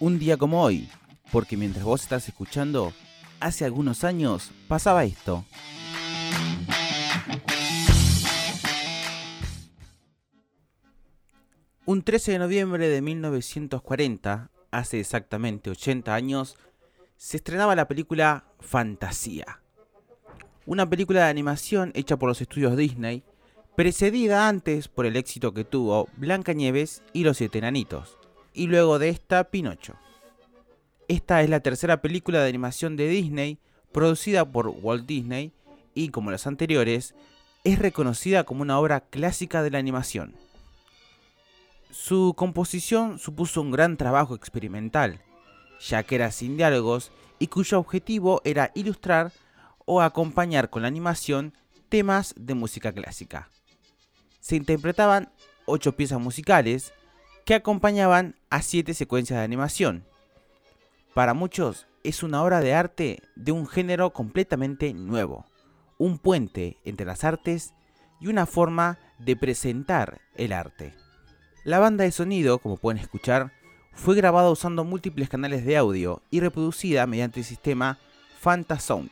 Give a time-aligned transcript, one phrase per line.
[0.00, 0.88] un día como hoy,
[1.30, 2.92] porque mientras vos estás escuchando,
[3.38, 5.44] hace algunos años pasaba esto.
[11.84, 16.56] Un 13 de noviembre de 1940, hace exactamente 80 años,
[17.16, 19.60] se estrenaba la película Fantasía.
[20.64, 23.22] Una película de animación hecha por los estudios Disney,
[23.76, 28.19] precedida antes por el éxito que tuvo Blanca Nieves y los Siete Enanitos,
[28.52, 29.94] y luego de esta Pinocho.
[31.08, 33.58] Esta es la tercera película de animación de Disney
[33.92, 35.52] producida por Walt Disney
[35.94, 37.14] y, como las anteriores,
[37.64, 40.34] es reconocida como una obra clásica de la animación.
[41.90, 45.20] Su composición supuso un gran trabajo experimental,
[45.80, 49.32] ya que era sin diálogos y cuyo objetivo era ilustrar
[49.84, 51.54] o acompañar con la animación
[51.88, 53.50] temas de música clásica.
[54.38, 55.32] Se interpretaban
[55.66, 56.92] ocho piezas musicales
[57.50, 60.04] que acompañaban a siete secuencias de animación.
[61.14, 65.46] Para muchos es una obra de arte de un género completamente nuevo,
[65.98, 67.74] un puente entre las artes
[68.20, 70.94] y una forma de presentar el arte.
[71.64, 73.50] La banda de sonido, como pueden escuchar,
[73.94, 77.98] fue grabada usando múltiples canales de audio y reproducida mediante el sistema
[78.38, 79.10] Fantasound,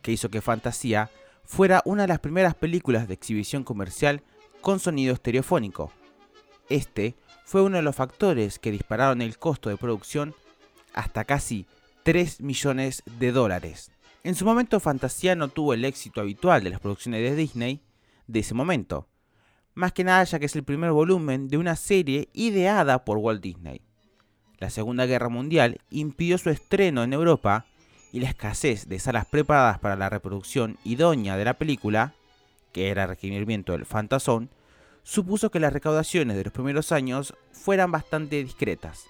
[0.00, 1.10] que hizo que Fantasía
[1.44, 4.22] fuera una de las primeras películas de exhibición comercial
[4.62, 5.92] con sonido estereofónico.
[6.70, 7.14] Este
[7.44, 10.34] fue uno de los factores que dispararon el costo de producción
[10.94, 11.66] hasta casi
[12.02, 13.90] 3 millones de dólares.
[14.22, 17.82] En su momento Fantasía no tuvo el éxito habitual de las producciones de Disney
[18.26, 19.06] de ese momento,
[19.74, 23.42] más que nada ya que es el primer volumen de una serie ideada por Walt
[23.42, 23.82] Disney.
[24.58, 27.66] La Segunda Guerra Mundial impidió su estreno en Europa
[28.12, 32.14] y la escasez de salas preparadas para la reproducción idónea de la película,
[32.72, 34.48] que era requerimiento del Fantasón,
[35.04, 39.04] supuso que las recaudaciones de los primeros años fueran bastante discretas.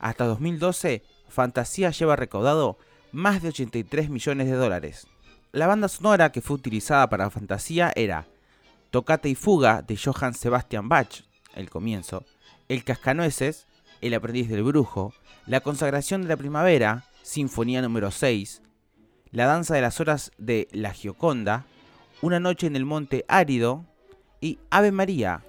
[0.00, 2.78] Hasta 2012, Fantasía lleva recaudado
[3.12, 5.06] más de 83 millones de dólares.
[5.52, 8.26] La banda sonora que fue utilizada para Fantasía era
[8.90, 12.24] Tocata y Fuga de Johann Sebastian Bach, el comienzo,
[12.68, 13.66] El Cascanueces,
[14.00, 15.12] El Aprendiz del Brujo,
[15.46, 18.62] La Consagración de la Primavera, Sinfonía número 6,
[19.30, 21.66] La Danza de las Horas de La Gioconda,
[22.22, 23.84] Una Noche en el Monte Árido
[24.40, 25.44] y Ave María.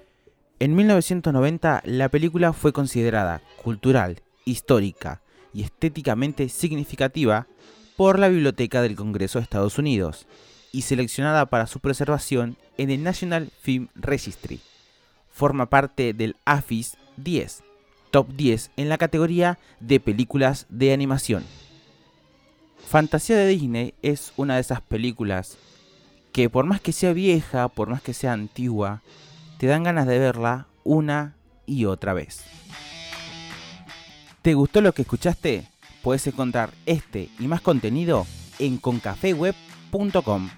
[0.58, 7.46] En 1990 la película fue considerada cultural, histórica y estéticamente significativa
[7.96, 10.26] por la Biblioteca del Congreso de Estados Unidos
[10.72, 14.60] y seleccionada para su preservación en el National Film Registry.
[15.30, 17.62] Forma parte del AFIS 10,
[18.10, 21.44] top 10 en la categoría de películas de animación.
[22.88, 25.58] Fantasía de Disney es una de esas películas
[26.32, 29.02] que por más que sea vieja, por más que sea antigua,
[29.58, 31.36] te dan ganas de verla una
[31.66, 32.44] y otra vez.
[34.42, 35.66] ¿Te gustó lo que escuchaste?
[36.02, 38.26] Puedes encontrar este y más contenido
[38.58, 40.50] en concafeweb.com.